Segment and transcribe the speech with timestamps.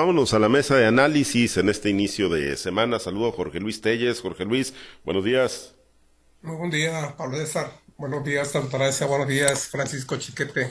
[0.00, 3.00] Vámonos a la mesa de análisis en este inicio de semana.
[3.00, 4.20] Saludo a Jorge Luis Telles.
[4.20, 4.72] Jorge Luis,
[5.04, 5.74] buenos días.
[6.40, 7.72] Muy buen día, Pablo César.
[7.96, 9.08] Buenos días, Altagracia.
[9.08, 10.70] Buenos días, Francisco Chiquete.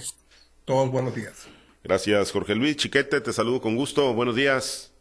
[0.63, 1.46] Todos buenos días.
[1.84, 3.20] Gracias, Jorge Luis Chiquete.
[3.20, 4.13] Te saludo con gusto.
[4.13, 4.94] Buenos días.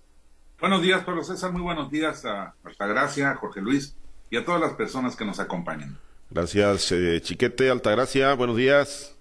[0.58, 1.52] Buenos días, Pablo César.
[1.52, 3.94] Muy buenos días a Altagracia, a Jorge Luis
[4.28, 6.00] y a todas las personas que nos acompañan.
[6.30, 7.70] Gracias, eh, Chiquete.
[7.70, 9.15] Altagracia, buenos días.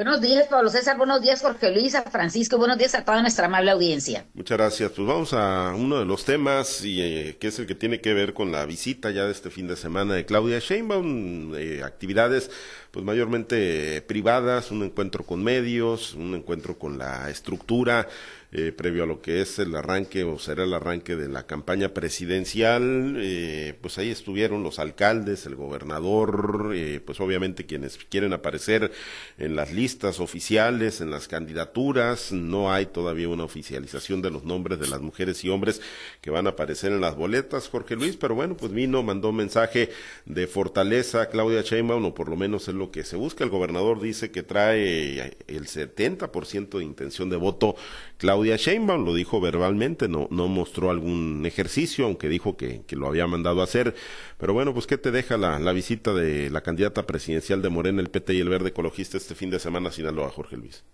[0.00, 0.96] Buenos días, Pablo César.
[0.96, 2.56] Buenos días, Jorge Luis, a Francisco.
[2.56, 4.24] Buenos días a toda nuestra amable audiencia.
[4.32, 4.92] Muchas gracias.
[4.92, 8.14] Pues vamos a uno de los temas, y, eh, que es el que tiene que
[8.14, 11.54] ver con la visita ya de este fin de semana de Claudia Sheinbaum.
[11.54, 12.50] Eh, actividades,
[12.90, 18.08] pues mayormente privadas, un encuentro con medios, un encuentro con la estructura
[18.52, 21.94] eh, previo a lo que es el arranque o será el arranque de la campaña
[21.94, 28.90] presidencial, eh, pues ahí estuvieron los alcaldes, el gobernador, eh, pues obviamente quienes quieren aparecer
[29.38, 34.80] en las listas oficiales, en las candidaturas, no hay todavía una oficialización de los nombres
[34.80, 35.80] de las mujeres y hombres
[36.20, 39.90] que van a aparecer en las boletas, Jorge Luis, pero bueno, pues vino, mandó mensaje
[40.24, 43.50] de fortaleza a Claudia Sheinbaum, o por lo menos es lo que se busca, el
[43.50, 47.76] gobernador dice que trae el 70% de intención de voto
[48.18, 53.06] Claudia Sheinbaum, lo dijo verbalmente, no, no mostró algún ejercicio, aunque dijo que, que lo
[53.06, 53.94] había mandado a hacer.
[54.38, 58.00] Pero bueno, pues ¿qué te deja la, la, visita de la candidata presidencial de Morena,
[58.00, 60.84] el PT y el Verde Ecologista este fin de semana a Jorge Luis?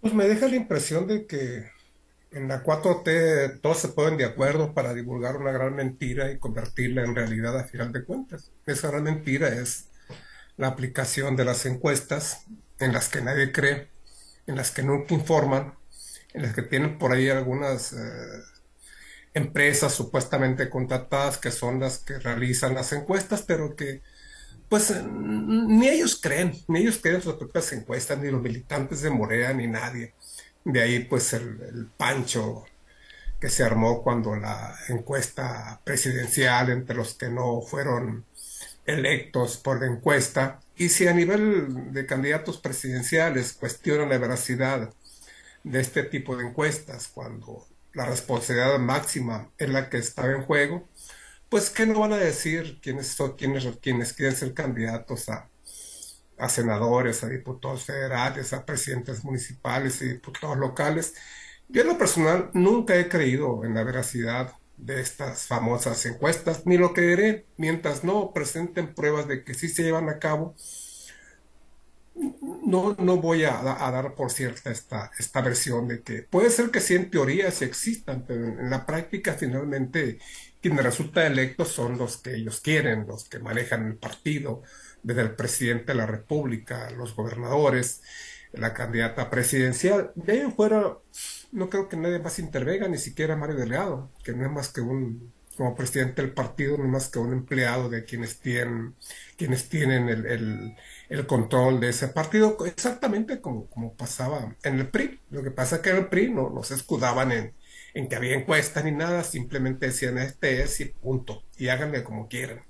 [0.00, 1.70] Pues me deja la impresión de que
[2.30, 7.04] en la 4T todos se ponen de acuerdo para divulgar una gran mentira y convertirla
[7.04, 8.52] en realidad a final de cuentas.
[8.66, 9.88] Esa gran mentira es
[10.56, 12.44] la aplicación de las encuestas
[12.78, 13.88] en las que nadie cree
[14.48, 15.74] en las que nunca informan,
[16.38, 17.96] las que tienen por ahí algunas eh,
[19.34, 24.02] empresas supuestamente contratadas que son las que realizan las encuestas, pero que
[24.68, 29.52] pues ni ellos creen, ni ellos creen sus propias encuestas, ni los militantes de Morea,
[29.54, 30.14] ni nadie.
[30.64, 32.64] De ahí pues el, el pancho
[33.40, 38.26] que se armó cuando la encuesta presidencial entre los que no fueron
[38.86, 44.92] electos por la encuesta y si a nivel de candidatos presidenciales cuestionan la veracidad
[45.70, 50.88] de este tipo de encuestas, cuando la responsabilidad máxima es la que está en juego,
[51.48, 55.50] pues ¿qué no van a decir quienes, son, quienes, quienes quieren ser candidatos a,
[56.38, 61.14] a senadores, a diputados federales, a presidentes municipales y diputados locales?
[61.68, 66.78] Yo en lo personal nunca he creído en la veracidad de estas famosas encuestas, ni
[66.78, 70.54] lo creeré mientras no presenten pruebas de que sí se llevan a cabo.
[72.64, 76.80] No, no voy a, dar por cierta esta, esta versión de que puede ser que
[76.80, 80.18] sí en teoría sí existan, pero en, la práctica finalmente
[80.60, 84.62] quienes resultan electos son los que ellos quieren, los que manejan el partido,
[85.02, 88.02] desde el presidente de la República, los gobernadores,
[88.52, 90.10] la candidata presidencial.
[90.16, 90.98] De ahí en fuera
[91.52, 94.80] no creo que nadie más intervenga, ni siquiera Mario Delgado, que no es más que
[94.80, 98.94] un, como presidente del partido, no más que un empleado de quienes tienen,
[99.36, 100.76] quienes tienen el,
[101.08, 105.18] el, control de ese partido, exactamente como, como pasaba en el PRI.
[105.30, 107.54] Lo que pasa es que en el PRI no, no se escudaban en,
[107.92, 112.28] en que había encuestas ni nada, simplemente decían este es y punto, y háganle como
[112.28, 112.62] quieran.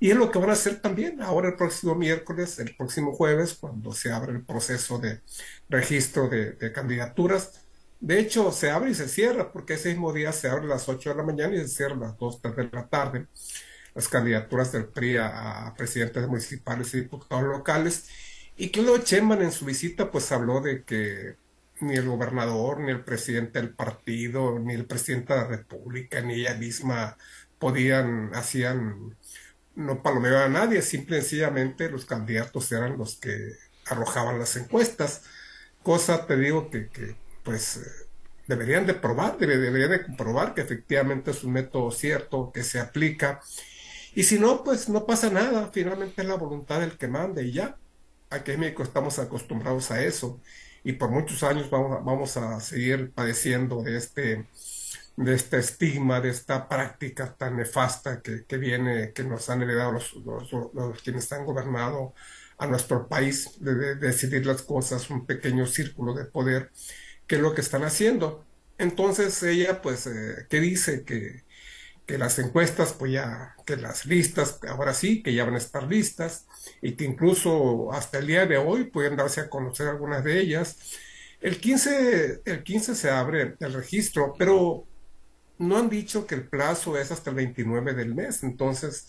[0.00, 3.54] Y es lo que van a hacer también ahora el próximo miércoles, el próximo jueves,
[3.54, 5.20] cuando se abre el proceso de
[5.68, 7.61] registro de candidaturas
[8.02, 10.88] de hecho, se abre y se cierra, porque ese mismo día se abre a las
[10.88, 13.28] 8 de la mañana y se cierra a las 2 de la tarde.
[13.94, 18.08] Las candidaturas del PRI a, presidentes municipales y diputados locales.
[18.56, 21.36] Y Claudio Cheman en su visita pues habló de que
[21.80, 26.34] ni el gobernador, ni el presidente del partido, ni el presidente de la República, ni
[26.34, 27.16] ella misma
[27.60, 29.16] podían, hacían,
[29.76, 33.52] no palomeaban a nadie, simple y sencillamente los candidatos eran los que
[33.86, 35.22] arrojaban las encuestas.
[35.84, 37.80] Cosa, te digo, que, que pues eh,
[38.46, 43.40] deberían de probar, deberían de comprobar que efectivamente es un método cierto, que se aplica.
[44.14, 47.52] Y si no, pues no pasa nada, finalmente es la voluntad del que mande y
[47.52, 47.76] ya.
[48.30, 50.40] Aquí en México estamos acostumbrados a eso
[50.84, 54.46] y por muchos años vamos a, vamos a seguir padeciendo de este,
[55.16, 59.92] de este estigma, de esta práctica tan nefasta que, que viene, que nos han heredado
[59.92, 60.14] los,
[60.74, 62.14] los, quienes han gobernado
[62.58, 66.70] a nuestro país, de, de decidir las cosas, un pequeño círculo de poder
[67.26, 68.44] qué es lo que están haciendo.
[68.78, 71.04] Entonces ella, pues, eh, ¿qué dice?
[71.04, 71.44] Que,
[72.06, 75.84] que las encuestas, pues ya, que las listas, ahora sí, que ya van a estar
[75.84, 76.46] listas,
[76.80, 80.76] y que incluso hasta el día de hoy pueden darse a conocer algunas de ellas.
[81.40, 84.86] El 15, el 15 se abre el registro, pero
[85.58, 89.06] no han dicho que el plazo es hasta el 29 del mes, entonces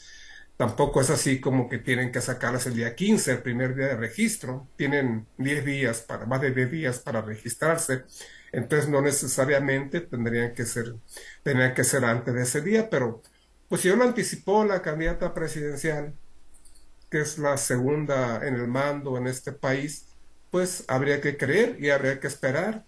[0.57, 3.97] tampoco es así como que tienen que sacarlas el día 15, el primer día de
[3.97, 4.67] registro.
[4.77, 8.03] Tienen 10 días, para, más de 10 días para registrarse.
[8.51, 10.95] Entonces no necesariamente tendrían que ser,
[11.44, 13.21] tendrían que ser antes de ese día, pero
[13.67, 16.13] pues si yo lo anticipó la candidata presidencial,
[17.09, 20.07] que es la segunda en el mando en este país,
[20.51, 22.85] pues habría que creer y habría que esperar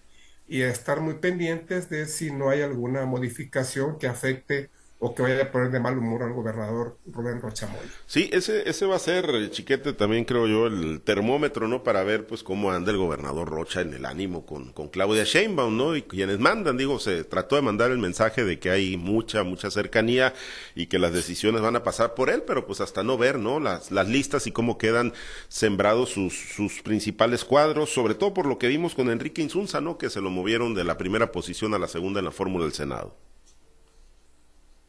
[0.48, 5.44] y estar muy pendientes de si no hay alguna modificación que afecte o que vaya
[5.44, 7.82] a poner de mal humor al gobernador Rubén Rochamoy.
[8.06, 11.84] Sí, ese, ese va a ser, Chiquete, también creo yo, el termómetro, ¿no?
[11.84, 15.76] Para ver, pues, cómo anda el gobernador Rocha en el ánimo con, con Claudia Sheinbaum,
[15.76, 15.96] ¿no?
[15.98, 19.70] Y quienes mandan, digo, se trató de mandar el mensaje de que hay mucha, mucha
[19.70, 20.34] cercanía
[20.76, 23.60] y que las decisiones van a pasar por él, pero pues hasta no ver, ¿no?
[23.60, 25.14] Las, las listas y cómo quedan
[25.50, 29.98] sembrados sus, sus principales cuadros, sobre todo por lo que vimos con Enrique Insunza, ¿no?
[29.98, 32.74] Que se lo movieron de la primera posición a la segunda en la fórmula del
[32.74, 33.16] Senado.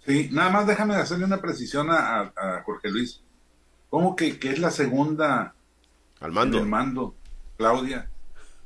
[0.06, 2.32] Sí, nada más déjame hacerle una precisión a,
[2.64, 3.20] Jorge Luis.
[3.90, 5.54] ¿Cómo que, es la segunda
[6.20, 6.64] al mando?
[6.64, 7.14] mando,
[7.56, 8.08] Claudia.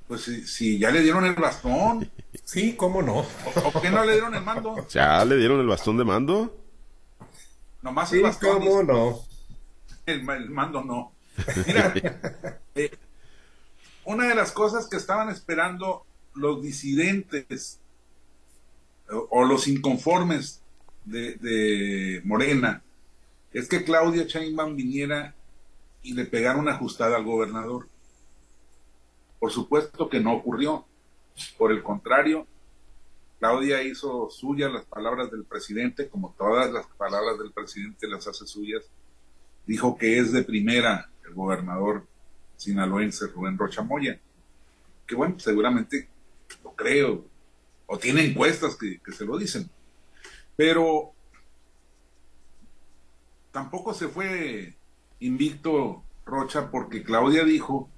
[0.07, 2.11] Pues si, ya le dieron el bastón.
[2.45, 3.25] Sí, ¿cómo no?
[3.73, 4.87] ¿Por qué no le dieron el mando?
[4.91, 6.57] ¿Ya le dieron el bastón de mando?
[7.83, 8.59] Nomás el bastón.
[8.59, 9.21] ¿Cómo no?
[10.07, 11.13] El, mando no.
[11.67, 11.93] Mira,
[12.75, 12.91] eh,
[14.05, 17.81] una de las cosas que estaban esperando los disidentes
[19.09, 20.60] o los inconformes
[21.11, 22.83] de, Morena
[23.53, 25.35] es que Claudia Sheinbaum viniera
[26.03, 27.89] y le pegara una ajustada al gobernador.
[29.39, 30.87] Por supuesto que no ocurrió.
[31.59, 32.47] Por el contrario,
[33.39, 38.47] Claudia hizo suyas las palabras del presidente, como todas las palabras del presidente las hace
[38.47, 38.85] suyas.
[39.67, 42.07] Dijo que es de primera el gobernador
[42.57, 44.21] sinaloense Rubén Rocha Moya.
[45.07, 46.09] Que bueno, seguramente
[46.63, 47.25] lo creo,
[47.87, 49.69] o tiene encuestas que se lo dicen.
[50.61, 51.15] Pero
[53.51, 54.77] tampoco se fue
[55.19, 57.89] invicto Rocha porque Claudia dijo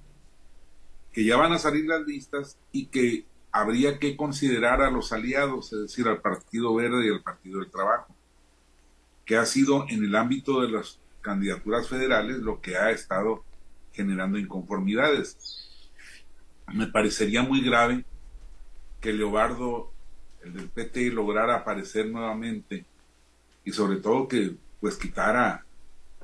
[1.10, 5.72] que ya van a salir las listas y que habría que considerar a los aliados,
[5.72, 8.14] es decir, al Partido Verde y al Partido del Trabajo,
[9.24, 13.42] que ha sido en el ámbito de las candidaturas federales lo que ha estado
[13.92, 15.80] generando inconformidades.
[16.72, 18.04] Me parecería muy grave
[19.00, 19.91] que Leobardo
[20.44, 22.84] el del PT lograra aparecer nuevamente
[23.64, 25.64] y sobre todo que pues quitara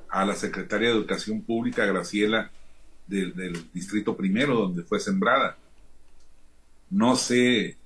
[0.09, 2.51] a la secretaria de Educación Pública, Graciela,
[3.07, 5.57] del, Distrito Primero, donde fue sembrada.
[6.89, 7.77] No sé,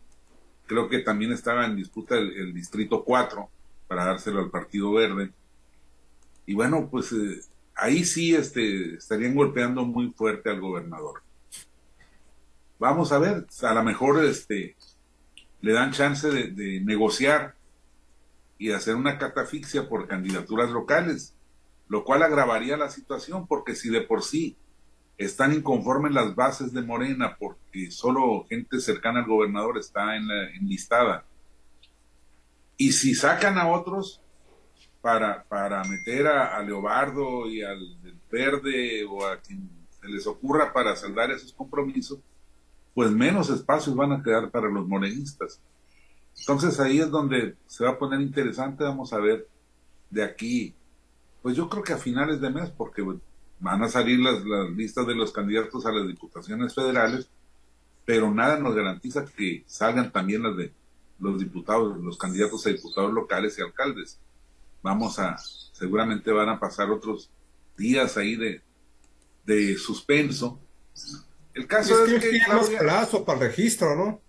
[0.65, 3.49] creo que también estaba en disputa el, Distrito 4
[3.87, 5.31] para dárselo al Partido Verde.
[6.45, 7.41] Y bueno, pues eh,
[7.75, 11.21] ahí sí este, estarían golpeando muy fuerte al gobernador.
[12.79, 14.75] Vamos a ver, a lo mejor este,
[15.63, 17.55] le dan chance de, negociar
[18.57, 21.37] y hacer una catafixia por candidaturas locales,
[21.87, 24.57] lo cual agravaría la situación porque si de por sí
[25.17, 30.49] están inconformes las bases de Morena porque solo gente cercana al gobernador está en la,
[30.49, 31.23] enlistada.
[32.75, 34.21] Y si sacan a otros
[34.99, 37.79] para, para meter a, a Leobardo y al
[38.29, 39.69] Verde o a quien
[40.01, 42.19] se les ocurra para saldar esos compromisos,
[42.93, 45.59] pues menos espacios van a quedar para los morenistas.
[46.39, 49.47] Entonces ahí es donde se va a poner interesante, vamos a ver
[50.09, 50.73] de aquí,
[51.41, 53.03] pues yo creo que a finales de mes, porque
[53.59, 54.43] van a salir las,
[54.75, 57.29] listas de los candidatos a las diputaciones federales,
[58.05, 60.71] pero nada nos garantiza que salgan también las de
[61.19, 64.19] los diputados, los candidatos a diputados locales y alcaldes.
[64.81, 67.29] Vamos a, seguramente van a pasar otros
[67.77, 68.61] días ahí de,
[69.45, 70.59] de suspenso
[71.53, 74.21] el caso es, que, tiene más plazo para el registro, ¿no?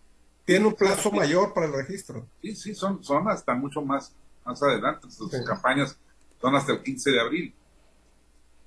[0.45, 2.29] Tiene un plazo mayor para el registro.
[2.43, 4.15] Sí, sí, son, son hasta mucho más,
[4.45, 5.11] más adelante.
[5.11, 5.99] Sus campañas
[6.41, 7.55] son hasta el 15 de abril.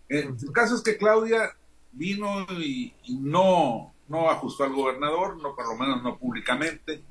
[0.09, 1.55] Eh, el caso es que Claudia
[1.91, 7.03] vino y, no, no ajustó al gobernador, no por lo menos no públicamente,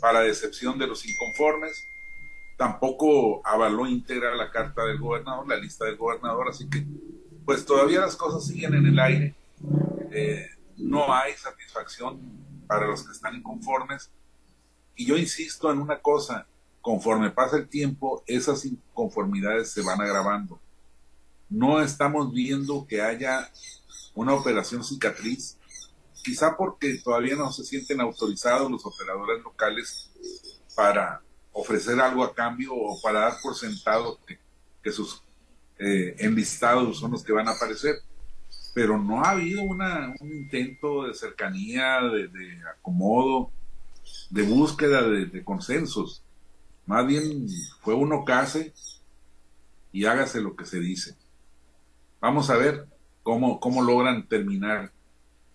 [0.00, 1.88] para decepción de los inconformes.
[2.56, 6.84] Tampoco avaló íntegra la carta del gobernador, la lista del gobernador, así que
[7.44, 9.34] pues todavía las cosas siguen en el aire.
[10.10, 12.20] Eh, no hay satisfacción
[12.66, 14.10] para los que están inconformes.
[14.94, 16.46] Y yo insisto en una cosa,
[16.80, 20.60] conforme pasa el tiempo, esas inconformidades se van agravando.
[21.48, 23.50] No estamos viendo que haya
[24.14, 25.58] una operación cicatriz,
[26.24, 30.10] quizá porque todavía no se sienten autorizados los operadores locales
[30.74, 34.38] para ofrecer algo a cambio o para dar por sentado que,
[34.92, 35.20] sus
[35.78, 37.96] eh, enlistados son los que van a aparecer
[38.76, 43.50] pero no ha habido una, un intento de cercanía, de, acomodo,
[44.28, 46.22] de búsqueda de, consensos.
[46.84, 47.46] Más bien
[47.80, 48.74] fue uno case
[49.92, 51.16] y hágase lo que se dice.
[52.20, 52.86] Vamos a ver
[53.22, 54.92] cómo, cómo logran terminar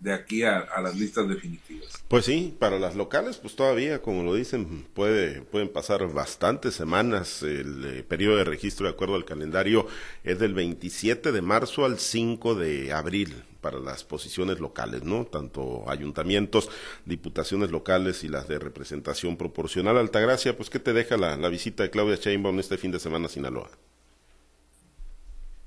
[0.02, 2.04] de aquí a, las listas definitivas.
[2.08, 7.44] Pues sí, para las locales, pues todavía, como lo dicen, puede, pueden pasar bastantes semanas.
[7.44, 9.88] El eh, periodo de registro, de acuerdo al calendario,
[10.24, 15.26] es del 27 de marzo al 5 de abril para las posiciones locales, ¿no?
[15.26, 16.70] Tanto ayuntamientos,
[17.06, 20.00] diputaciones locales y las de representación proporcional.
[20.00, 23.28] Altagracia, pues, ¿qué te deja la, la visita de Claudia Sheinbaum este fin de semana
[23.28, 23.70] a Sinaloa?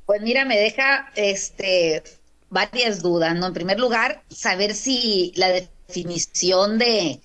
[0.06, 2.02] Pues mira, me deja este
[2.54, 3.48] varias dudas, ¿no?
[3.48, 7.20] En primer lugar, saber si la definición de,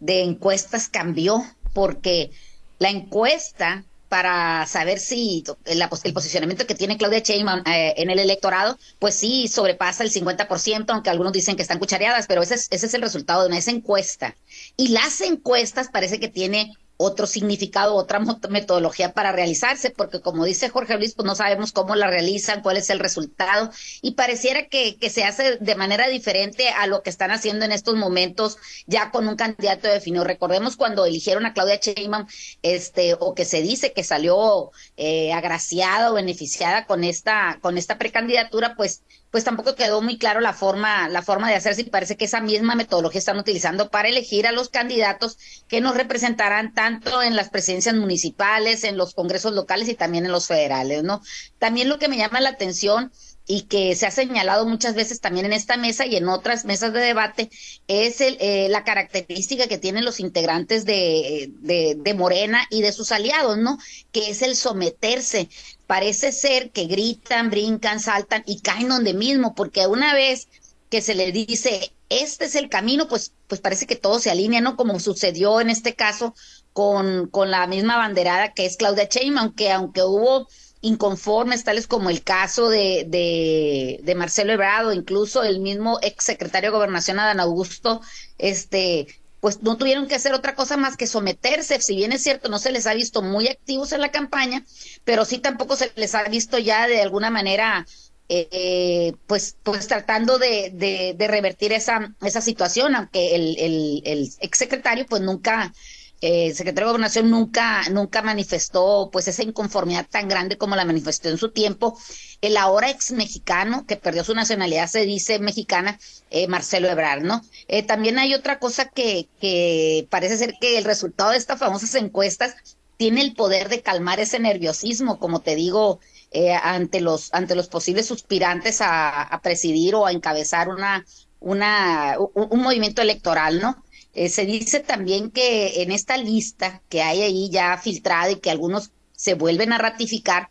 [0.00, 1.42] de encuestas cambió,
[1.72, 2.32] porque
[2.78, 8.18] la encuesta para saber si el, el posicionamiento que tiene Claudia Sheinbaum eh, en el
[8.18, 12.68] electorado, pues sí sobrepasa el 50%, aunque algunos dicen que están cuchareadas, pero ese es,
[12.70, 14.36] ese es el resultado de una esa encuesta.
[14.76, 20.68] Y las encuestas parece que tiene otro significado, otra metodología para realizarse, porque como dice
[20.68, 23.70] Jorge Luis, pues no sabemos cómo la realizan, cuál es el resultado,
[24.02, 27.72] y pareciera que, que se hace de manera diferente a lo que están haciendo en
[27.72, 30.24] estos momentos, ya con un candidato definido.
[30.24, 32.26] Recordemos cuando eligieron a Claudia Sheinbaum,
[32.62, 37.98] este, o que se dice que salió eh, agraciada o beneficiada con esta, con esta
[37.98, 39.02] precandidatura, pues
[39.36, 42.40] pues tampoco quedó muy claro la forma, la forma de hacerse y parece que esa
[42.40, 45.36] misma metodología están utilizando para elegir a los candidatos
[45.68, 50.32] que nos representarán tanto en las presidencias municipales, en los congresos locales y también en
[50.32, 51.20] los federales, ¿no?
[51.58, 53.12] También lo que me llama la atención
[53.46, 56.92] y que se ha señalado muchas veces también en esta mesa y en otras mesas
[56.92, 57.50] de debate,
[57.86, 62.92] es el, eh, la característica que tienen los integrantes de, de, de, Morena y de
[62.92, 63.78] sus aliados, ¿no?
[64.10, 65.48] Que es el someterse.
[65.86, 70.48] Parece ser que gritan, brincan, saltan y caen donde mismo, porque una vez
[70.90, 74.60] que se les dice, este es el camino, pues, pues parece que todo se alinea,
[74.60, 74.76] ¿no?
[74.76, 76.34] Como sucedió en este caso
[76.72, 80.48] con, con la misma banderada que es Claudia Sheinbaum, que aunque hubo
[80.80, 86.70] inconformes, tales como el caso de, de, de Marcelo Ebrado, incluso el mismo ex secretario
[86.70, 88.00] de Gobernación, Adán Augusto,
[88.38, 89.06] este,
[89.40, 92.58] pues no tuvieron que hacer otra cosa más que someterse, si bien es cierto, no
[92.58, 94.64] se les ha visto muy activos en la campaña,
[95.04, 97.86] pero sí tampoco se les ha visto ya de alguna manera
[98.28, 100.70] eh, pues, pues tratando de,
[101.16, 105.72] de, revertir esa, esa situación, aunque el, el, el exsecretario pues nunca
[106.20, 111.28] el secretario de Gobernación nunca, nunca manifestó pues esa inconformidad tan grande como la manifestó
[111.28, 111.98] en su tiempo.
[112.40, 115.98] El ahora ex mexicano, que perdió su nacionalidad, se dice mexicana,
[116.30, 117.42] eh, Marcelo Ebrard, ¿no?
[117.68, 121.94] Eh, también hay otra cosa que, que parece ser que el resultado de estas famosas
[121.94, 122.56] encuestas
[122.96, 127.68] tiene el poder de calmar ese nerviosismo, como te digo, eh, ante los ante los
[127.68, 131.04] posibles suspirantes a, a presidir o a encabezar una
[131.40, 133.84] una un movimiento electoral, ¿no?
[134.16, 138.50] Eh, se dice también que en esta lista que hay ahí ya filtrada y que
[138.50, 140.48] algunos se vuelven a ratificar,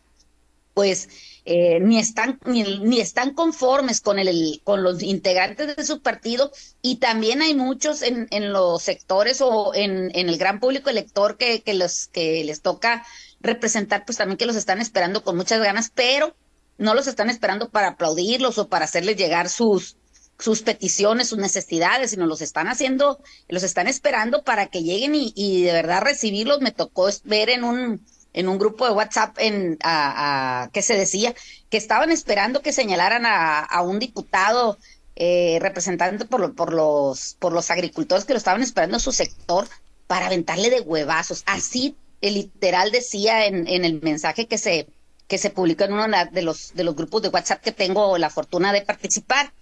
[0.75, 1.10] pues
[1.45, 6.51] eh, ni están ni, están conformes con el con los integrantes de su partido.
[6.84, 11.38] Y también hay muchos en, en los sectores o en, en el gran público elector
[11.38, 13.03] que, que los que les toca
[13.39, 16.36] representar pues también que los están esperando con muchas ganas pero
[16.77, 19.98] no los están esperando para aplaudirlos o para hacerles llegar sus
[20.37, 25.33] sus peticiones, sus necesidades, sino los están haciendo, los están esperando para que lleguen y,
[25.35, 26.61] y de verdad recibirlos.
[26.61, 31.33] Me tocó ver en un, en un grupo de WhatsApp en, a, que se decía
[31.69, 34.77] que estaban esperando que señalaran a, un diputado
[35.15, 39.67] eh, representante por, por, los, por los agricultores que lo estaban esperando en su sector
[40.07, 41.43] para aventarle de huevazos.
[41.45, 44.87] Así el literal decía en, en el mensaje que se,
[45.27, 48.29] que se publicó en uno de los, de los grupos de WhatsApp que tengo la
[48.29, 49.53] fortuna de participar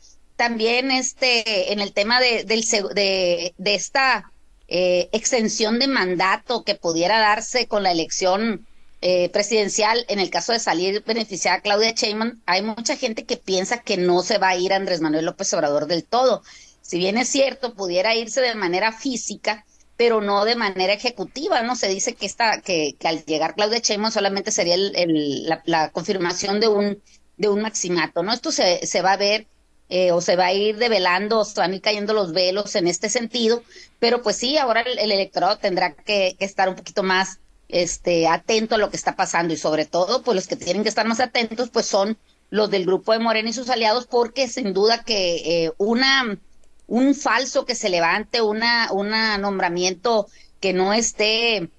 [0.44, 4.30] también este en el tema de, del, de, esta
[4.68, 8.68] eh, extensión de mandato que pudiera darse con la elección
[9.00, 13.84] eh, presidencial, en el caso de salir beneficiada Claudia Sheinbaum, hay mucha gente que piensa
[13.84, 16.44] que no se va a ir Andrés Manuel López Obrador del todo.
[16.82, 21.78] Si bien es cierto, pudiera irse de manera física, pero no de manera ejecutiva, ¿no?
[21.78, 25.90] Se dice que, esta, que, que al llegar Claudia Sheinbaum solamente sería el, la, la,
[25.92, 27.02] confirmación de un,
[27.38, 28.34] de un maximato, ¿no?
[28.34, 29.48] Esto se, se va a ver
[29.96, 32.74] eh, o se va a ir develando, o se van a ir cayendo los velos
[32.76, 33.62] en este sentido,
[34.00, 37.38] pero pues sí, ahora el, electorado tendrá que, estar un poquito más
[37.70, 40.90] este, atento a lo que está pasando y sobre todo, pues los que tienen que
[40.90, 42.18] estar más atentos, pues son
[42.50, 46.40] los del grupo de Morena y sus aliados, porque sin duda que eh, una
[46.88, 50.26] un falso que se levante, una, una nombramiento
[50.60, 51.70] que no esté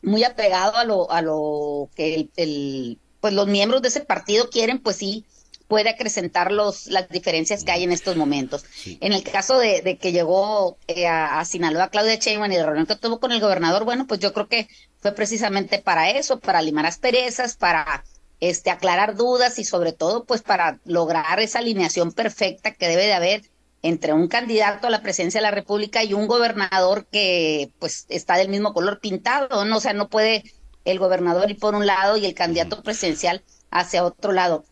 [0.00, 4.78] muy apegado a lo, a lo que el, pues los miembros de ese partido quieren,
[4.78, 5.26] pues sí,
[5.70, 8.64] puede acrecentar los, las diferencias que hay en estos momentos.
[9.00, 12.96] En el caso de, que llegó eh, a, Sinaloa Claudia Sheinbaum y de reunión que
[12.96, 14.66] tuvo con el gobernador, bueno, pues yo creo que
[14.98, 18.02] fue precisamente para eso, para limar asperezas, para
[18.40, 23.12] este aclarar dudas y sobre todo pues para lograr esa alineación perfecta que debe de
[23.12, 23.42] haber
[23.82, 28.36] entre un candidato a la presidencia de la República y un gobernador que pues está
[28.36, 29.76] del mismo color pintado, ¿no?
[29.76, 30.42] O sea, no puede
[30.84, 34.64] el gobernador ir por un lado y el candidato presidencial hacia otro lado.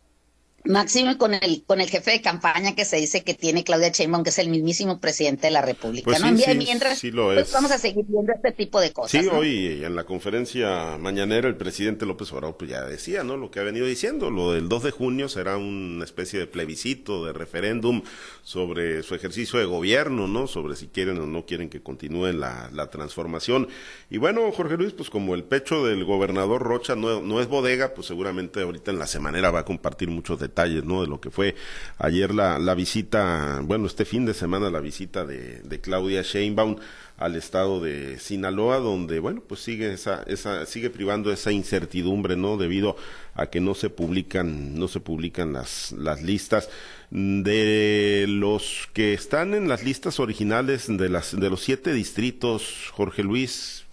[0.69, 4.23] Máximo con el con el jefe de campaña que se dice que tiene Claudia Sheinbaum,
[4.23, 6.05] que es el mismísimo presidente de la República.
[6.05, 6.37] Pues ¿no?
[6.37, 7.53] sí, Mientras, sí, lo pues, es.
[7.53, 9.11] vamos a seguir viendo este tipo de cosas.
[9.11, 9.39] Sí, ¿no?
[9.39, 13.37] hoy en la conferencia mañanera el presidente López Obrador pues ya decía, ¿no?
[13.37, 17.25] Lo que ha venido diciendo, lo del 2 de junio será una especie de plebiscito,
[17.25, 18.03] de referéndum
[18.43, 20.47] sobre su ejercicio de gobierno, ¿no?
[20.47, 23.69] Sobre si quieren o no quieren que continúe la, la transformación.
[24.11, 27.95] Y bueno, Jorge Luis, pues como el pecho del gobernador Rocha no, no es bodega,
[27.95, 31.03] pues seguramente ahorita en la semanera va a compartir muchos detalles, ¿no?
[31.03, 31.55] De lo que fue
[31.99, 36.77] ayer la, la visita, bueno, este fin de semana la visita de, de Claudia Sheinbaum
[37.19, 42.57] al estado de Sinaloa, donde, bueno, pues sigue esa, esa, sigue privando esa incertidumbre, ¿no?
[42.57, 42.97] Debido
[43.35, 46.71] a que no se publican, no se publican las, las listas
[47.11, 53.25] de los que están en las listas originales de las, de los siete distritos, Jorge
[53.25, 53.85] Luis,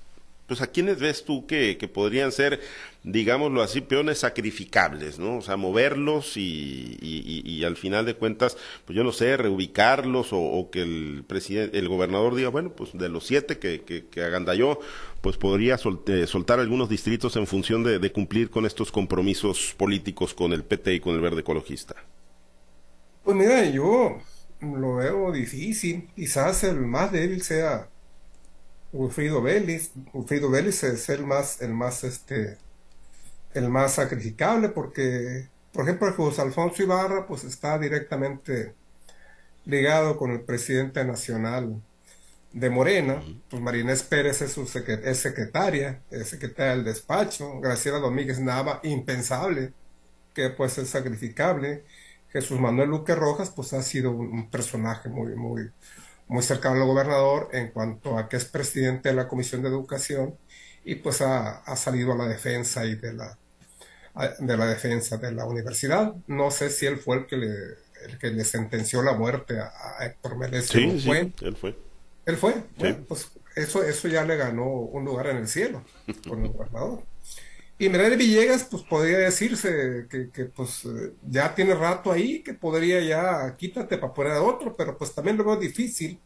[0.48, 2.60] pues a quiénes ves tú que, que podrían ser,
[3.04, 5.38] digámoslo así, peones sacrificables, ¿no?
[5.38, 10.70] O sea, moverlos y, y, al final de cuentas, pues yo no sé, reubicarlos o,
[10.72, 14.80] que el presidente, el gobernador diga, bueno, pues de los siete que, que, que agandalló,
[15.22, 20.34] pues podría sol, soltar algunos distritos en función de, de cumplir con estos compromisos políticos
[20.34, 21.96] con el PT y con el Verde Ecologista.
[23.24, 24.20] Pues mira, yo
[24.62, 26.08] lo veo difícil.
[26.16, 27.90] Quizás el más débil sea
[28.96, 29.92] Wilfrido Vélez.
[30.14, 32.58] Wilfrido Vélez es el más, el más, este,
[33.54, 38.74] el más sacrificable porque, por ejemplo, José Alfonso Ibarra, pues está directamente
[39.66, 41.82] ligado con el presidente nacional
[42.54, 48.00] de Morena, pues Marinés Pérez es, su secret es secretaria, es secretaria del despacho, Graciela
[48.00, 49.74] Domínguez Nava, impensable,
[50.34, 51.84] que pues es sacrificable,
[52.30, 55.70] Jesús Manuel Luque Rojas, pues ha sido un, un personaje muy, muy,
[56.28, 60.36] muy cercano al gobernador en cuanto a que es presidente de la Comisión de Educación
[60.84, 63.38] y pues ha, ha salido a la defensa y de la,
[64.40, 66.14] de la defensa de la universidad.
[66.28, 67.54] No sé si él fue el que le,
[68.06, 70.80] el que le sentenció la muerte a, a Héctor Melesio.
[70.80, 71.34] Sí, sí, fue.
[71.42, 71.78] él fue.
[72.26, 72.54] Él fue.
[72.54, 72.60] Sí.
[72.78, 75.84] Bueno, pues eso, eso ya le ganó un lugar en el cielo
[76.28, 77.04] con el gobernador.
[77.78, 80.84] Y Mercedes Villegas, pues podría decirse que, pues
[81.22, 85.36] ya tiene rato ahí, que podría ya quítate para poner a otro, pero pues también
[85.38, 86.22] lo veo difícil.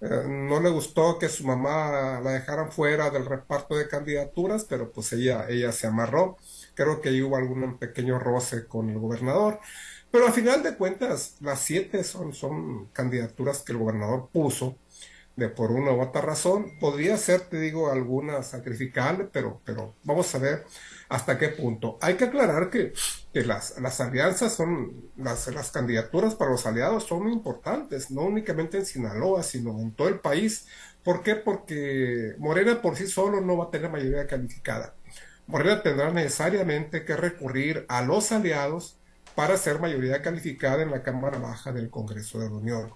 [0.00, 4.92] Eh, no le gustó que su mamá la dejaran fuera del reparto de candidaturas, pero
[4.92, 6.36] pues ella, ella se amarró.
[6.74, 9.60] Creo que ahí hubo algún pequeño roce con el gobernador.
[10.10, 14.78] Pero al final de cuentas, las siete son, son candidaturas que el gobernador puso
[15.40, 16.78] de por una u otra razón.
[16.78, 20.66] Podría ser, te digo, alguna sacrificable, pero, pero vamos a ver
[21.08, 21.98] hasta qué punto.
[22.02, 22.92] Hay que aclarar que,
[23.32, 28.86] las, las alianzas son, las, las candidaturas para los aliados son importantes, no únicamente en
[28.86, 30.66] Sinaloa, sino en todo el país.
[31.02, 31.36] ¿Por qué?
[31.36, 34.94] Porque Morena por sí solo no va a tener mayoría calificada.
[35.46, 38.98] Morena tendrá necesariamente que recurrir a los aliados
[39.34, 42.92] para ser mayoría calificada en la Cámara Baja del Congreso de la Unión.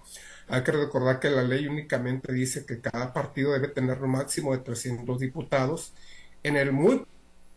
[0.47, 4.51] Hay que recordar que la ley únicamente dice que cada partido debe tener un máximo
[4.55, 5.93] de 300 diputados
[6.43, 7.05] en el muy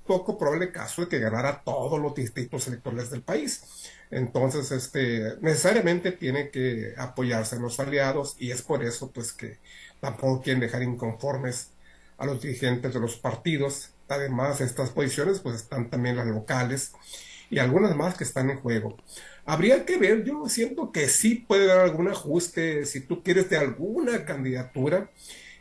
[0.07, 3.63] poco probable caso de que ganara todos los distritos electorales del país.
[4.11, 9.59] Entonces, este, necesariamente tiene que apoyarse en los aliados y es por eso pues que
[10.01, 11.73] tampoco quieren dejar inconformes
[12.17, 13.91] a los dirigentes de los partidos.
[14.09, 16.93] Además, estas posiciones pues están también las locales
[17.51, 18.97] y algunas más que están en juego.
[19.45, 23.57] Habría que ver, yo siento que sí puede haber algún ajuste si tú quieres de
[23.57, 25.11] alguna candidatura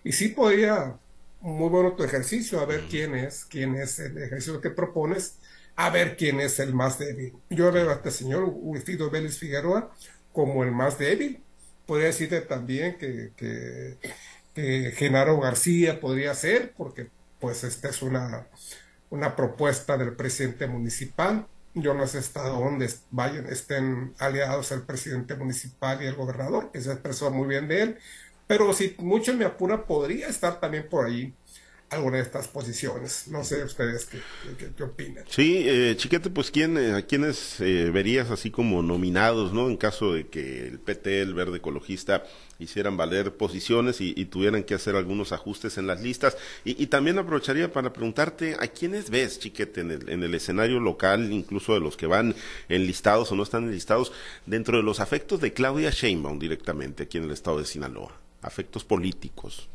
[0.03, 0.97] y sí podría,
[1.41, 5.37] muy bueno tu ejercicio, a ver quién es, quién es el ejercicio que propones,
[5.75, 7.33] a ver quién es el más débil.
[7.49, 9.93] Yo veo a este señor Wilfrido Vélez Figueroa
[10.33, 11.41] como el más débil.
[11.85, 13.97] Podría decirte también que, que,
[14.53, 17.07] que Genaro García podría ser, porque
[17.39, 18.47] pues esta es una,
[19.09, 21.47] una propuesta del presidente municipal
[21.81, 26.81] yo no sé hasta dónde vayan, estén aliados el presidente municipal y el gobernador, que
[26.81, 27.97] se expresó muy bien de él,
[28.47, 31.35] pero si mucho me apura, podría estar también por ahí
[31.89, 33.27] alguna de estas posiciones.
[33.27, 34.19] No sé ustedes qué,
[34.57, 35.23] qué, qué opinan.
[35.29, 39.69] Sí, eh, Chiquete, pues ¿quién, eh, ¿a quiénes eh, verías así como nominados, no?
[39.69, 42.25] En caso de que el PT, el Verde Ecologista,
[42.59, 46.37] hicieran valer posiciones y, y tuvieran que hacer algunos ajustes en las listas.
[46.65, 50.79] Y, y, también aprovecharía para preguntarte, ¿a quiénes ves, Chiquete, en el, en el escenario
[50.79, 52.35] local, incluso de los que van
[52.67, 54.11] enlistados o no están enlistados,
[54.45, 58.11] dentro de los afectos de Claudia Sheinbaum directamente aquí en el estado de Sinaloa?
[58.41, 59.69] Afectos políticos.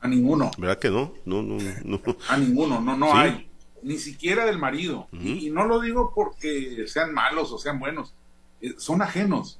[0.00, 0.50] A ninguno.
[0.58, 1.12] ¿Verdad que no?
[1.24, 2.00] No, no, no.
[2.28, 3.12] A ninguno, no, no ¿Sí?
[3.16, 3.50] hay.
[3.82, 5.08] Ni siquiera del marido.
[5.12, 5.36] Uh -huh.
[5.40, 8.14] y, y, no lo digo porque sean malos o sean buenos.
[8.60, 9.58] Eh, son ajenos.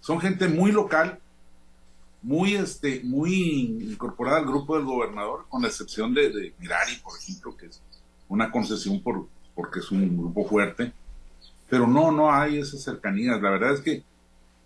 [0.00, 1.18] son gente muy local,
[2.22, 7.18] muy, este, muy incorporada al grupo del gobernador, con la excepción de, de Mirari, por
[7.18, 7.82] ejemplo, que es
[8.28, 10.92] una concesión por, porque es un grupo fuerte,
[11.68, 13.42] pero no, no hay esas cercanías.
[13.42, 14.04] La verdad es que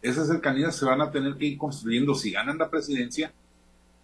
[0.02, 3.32] esas cercanías se van a tener que ir construyendo si ganan la presidencia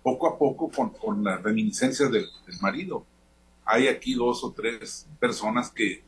[0.07, 2.29] poco a poco con, con las reminiscencias del,
[2.61, 3.05] marido.
[3.64, 6.05] Hay aquí dos o tres personas que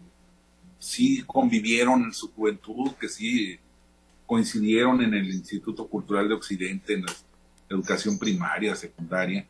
[0.79, 3.59] sí convivieron en su juventud, que sí
[4.25, 7.13] coincidieron en el Instituto Cultural de Occidente, en la
[7.69, 9.45] educación primaria, secundaria,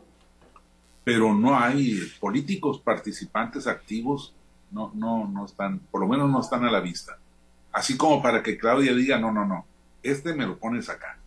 [1.04, 4.32] pero no hay políticos participantes activos,
[4.70, 7.18] no, no, no están, por lo menos no están a la vista.
[7.70, 9.66] Así como para que Claudia diga, no, no, no,
[10.02, 11.18] este me lo pones acá.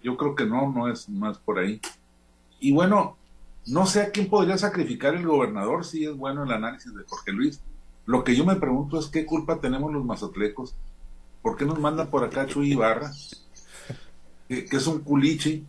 [0.00, 1.80] Yo creo que no, no es, no es por ahí.
[2.60, 3.16] Y bueno,
[3.66, 7.32] no sé a quién podría sacrificar el gobernador si es bueno el análisis de Jorge
[7.32, 7.60] Luis.
[8.06, 10.74] Lo que yo me pregunto es qué culpa tenemos los mazatlecos.
[11.42, 13.12] ¿Por qué nos mandan por acá Chuy Ibarra?
[14.48, 15.64] Que, es un culichi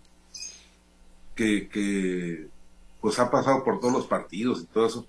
[1.36, 2.50] que, que
[3.00, 5.08] pues ha pasado por todos los partidos y todo eso.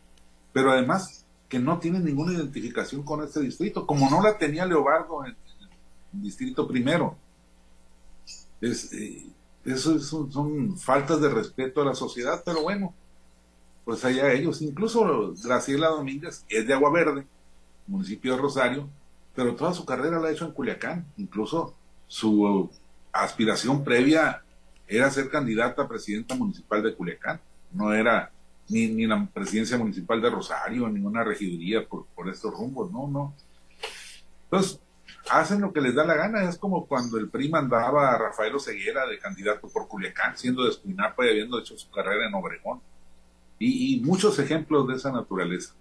[0.52, 5.24] Pero además que no tiene ninguna identificación con este distrito, como no la tenía Leobardo
[5.26, 5.36] en,
[6.12, 7.16] distrito primero.
[8.60, 9.26] Es, eh,
[9.64, 12.94] eso son, faltas de respeto a la sociedad, pero bueno,
[13.84, 14.62] pues allá ellos.
[14.62, 17.26] Incluso Graciela Domínguez es de Agua Verde,
[17.86, 18.88] municipio de Rosario,
[19.34, 21.06] pero toda su carrera la ha hecho en Culiacán.
[21.16, 21.74] Incluso
[22.06, 22.70] su
[23.12, 24.42] aspiración previa
[24.86, 27.40] era ser candidata a presidenta municipal de Culiacán.
[27.72, 28.30] No era
[28.68, 33.08] ni, ni la presidencia municipal de Rosario, ni una regiduría por, por estos rumbos, no,
[33.08, 33.34] no.
[34.44, 34.80] Entonces,
[35.30, 36.48] hacen lo que les da la gana.
[36.48, 40.70] Es como cuando el PRI mandaba a Rafael Oseguera de candidato por Culiacán, siendo de
[40.70, 42.80] Espinapa y habiendo hecho su carrera en Obregón.
[43.58, 45.74] Y, muchos ejemplos de esa naturaleza.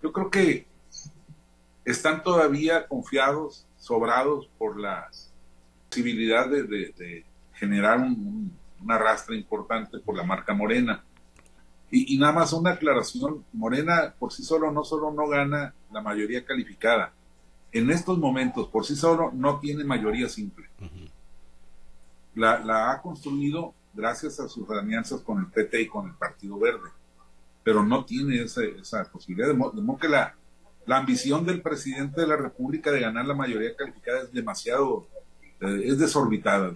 [0.00, 0.66] Yo creo que
[1.84, 5.08] están todavía confiados, sobrados por la
[5.88, 11.02] posibilidad de, generar un, una importante por la marca Morena.
[11.90, 16.00] Y, y, nada más una aclaración, Morena por sí solo no solo no gana la
[16.00, 17.12] mayoría calificada,
[17.72, 20.68] en estos momentos por sí solo no tiene mayoría simple.
[22.34, 26.90] la, ha construido gracias a sus alianzas con el PT y con el Partido Verde,
[27.62, 29.48] pero no tiene esa, esa posibilidad.
[29.48, 30.34] De modo, que la,
[30.86, 35.06] la ambición del presidente de la República de ganar la mayoría calificada es demasiado,
[35.60, 36.74] eh, es desorbitada.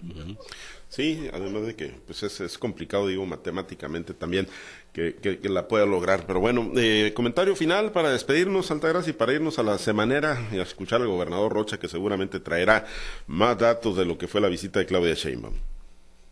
[0.89, 4.47] Sí, además de que pues es, es complicado, digo, matemáticamente también
[4.93, 6.25] que, que, la pueda lograr.
[6.25, 10.59] Pero bueno, eh, comentario final para despedirnos, Altagracia, y para irnos a la semanera y
[10.59, 12.85] a escuchar al gobernador Rocha, que seguramente traerá
[13.27, 15.55] más datos de lo que fue la visita de Claudia Sheinbaum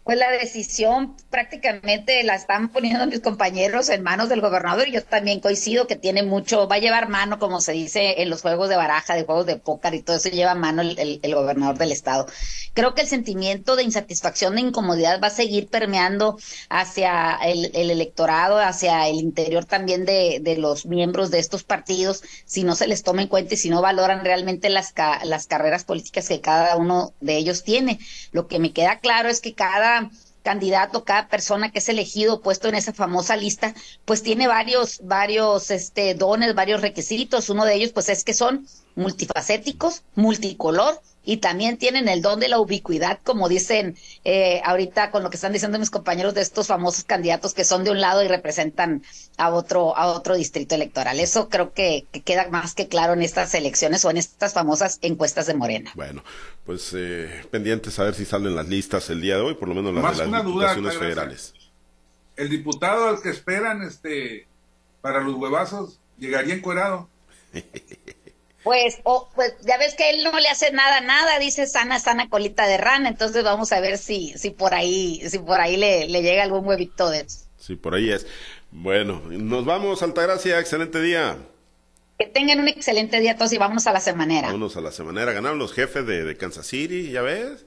[0.03, 5.03] pues la decisión prácticamente la están poniendo mis compañeros en manos del gobernador y yo
[5.03, 8.67] también coincido que tiene mucho, va a llevar mano, como se dice en los juegos
[8.67, 12.27] de baraja, de juegos de póker y todo eso lleva mano el, gobernador del estado.
[12.73, 16.37] Creo que el sentimiento de insatisfacción, de incomodidad va a seguir permeando
[16.69, 22.63] hacia el, electorado, hacia el interior también de, de, los miembros de estos partidos, si
[22.63, 26.27] no se les toma en cuenta y si no valoran realmente las, las carreras políticas
[26.27, 27.99] que cada uno de ellos tiene.
[28.31, 29.92] Lo que me queda claro es que cada
[30.43, 33.73] candidato, cada persona que es elegido, puesto en esa famosa lista,
[34.05, 37.49] pues tiene varios, varios este, dones, varios requisitos.
[37.49, 42.49] Uno de ellos, pues es que son multifacéticos, multicolor, y también tienen el don de
[42.49, 46.67] la ubicuidad, como dicen eh, ahorita con lo que están diciendo mis compañeros de estos
[46.67, 49.03] famosos candidatos que son de un lado y representan
[49.37, 51.19] a otro a otro distrito electoral.
[51.19, 55.47] Eso creo que, queda más que claro en estas elecciones o en estas famosas encuestas
[55.47, 55.91] de Morena.
[55.95, 56.23] Bueno,
[56.65, 59.75] pues eh, pendientes a ver si salen las listas el día de hoy, por lo
[59.75, 61.53] menos las de las diputaciones federales.
[62.35, 64.47] El diputado al que esperan este
[65.01, 67.09] para los huevazos llegaría encuerado.
[68.63, 69.01] Pues,
[69.35, 72.77] pues ya ves que él no le hace nada, nada, dice sana, sana colita de
[72.77, 76.43] rana, entonces vamos a ver si, si por ahí, si por ahí le, le llega
[76.43, 77.39] algún huevito de eso.
[77.57, 78.25] Sí, por ahí es.
[78.71, 81.37] Bueno, nos vamos, Altagracia, excelente día.
[82.17, 84.47] Que tengan un excelente día todos y vámonos a la semanera.
[84.47, 87.65] Vámonos a la semanera, ganaron los jefes de, de Kansas City, ya ves,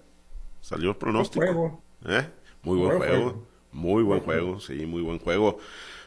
[0.62, 1.82] salió el pronóstico.
[2.08, 2.26] ¿Eh?
[2.62, 3.46] Muy buen, juego.
[3.70, 5.58] muy buen juego, sí, muy buen juego.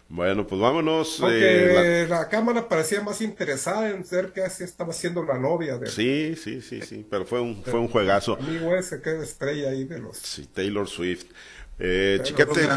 [0.10, 1.22] Bueno, pues vámonos.
[1.22, 2.28] Aunque eh, la...
[2.30, 5.88] cámara parecía más interesada en ser que así estaba siendo la novia de...
[5.88, 8.36] Sí, sí, sí, sí, pero fue un, fue un juegazo.
[8.42, 10.18] Amigo ese que estrella ahí de los...
[10.18, 11.26] Sí, Taylor Swift.
[11.78, 12.68] Eh, chiquete,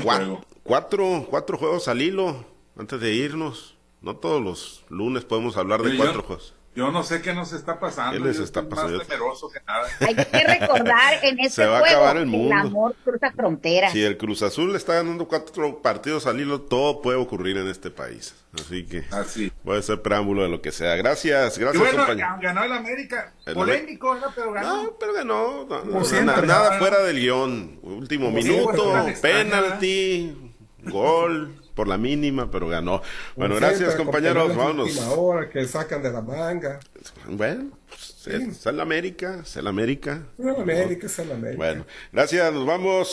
[0.63, 2.45] cuatro, cuatro juegos al hilo
[2.77, 3.77] antes de irnos.
[4.03, 6.55] No todos los lunes podemos hablar de cuatro juegos.
[6.75, 8.13] Yo no sé qué nos está pasando.
[8.19, 8.97] ¿Qué les yo está estoy pasando?
[8.99, 9.87] Más temeroso que nada.
[10.01, 12.55] Hay que recordar en este Se va a juego acabar el mundo.
[12.55, 13.93] amor cruza fronteras.
[13.93, 17.91] Si el Cruz Azul está ganando cuatro partidos al hilo, todo puede ocurrir en este
[17.91, 18.35] país.
[18.55, 19.53] Así que Así.
[19.65, 20.97] puede ser preámbulo de lo que sea.
[20.97, 22.29] Gracias, Y gracias, bueno, compañero.
[22.41, 23.35] ganó el América.
[23.45, 24.27] El Polémico, ¿no?
[24.35, 24.83] Pero ganó.
[24.85, 25.67] No, pero ganó.
[25.69, 26.79] no, no, siempre, na- nada ¿no?
[26.79, 27.81] fuera del guion.
[27.83, 30.55] Último Como minuto, penalti,
[30.85, 33.03] gol, por la mínima, pero ganó.
[33.37, 34.55] Bueno, gracias, compañeros.
[34.55, 34.89] Vámonos.
[34.89, 36.81] última hora que sacan de la manga.
[37.29, 40.23] Bueno, pues, es el América, es el América.
[40.39, 41.57] Es el América, es el América.
[41.57, 42.93] Bueno, gracias, nos vamos.